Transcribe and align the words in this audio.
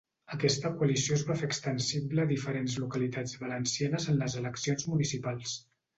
Aquesta 0.35 0.69
coalició 0.77 1.17
es 1.17 1.23
va 1.27 1.35
fer 1.41 1.49
extensible 1.49 2.23
a 2.25 2.29
diferents 2.31 2.77
localitats 2.85 3.37
valencianes 3.43 4.09
en 4.15 4.19
les 4.23 4.39
eleccions 4.41 4.89
municipals. 4.95 5.55